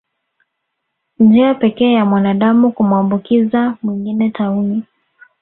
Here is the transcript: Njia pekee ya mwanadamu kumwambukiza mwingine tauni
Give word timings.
Njia 1.19 1.53
pekee 1.53 1.93
ya 1.93 2.05
mwanadamu 2.05 2.71
kumwambukiza 2.71 3.77
mwingine 3.83 4.29
tauni 4.29 4.83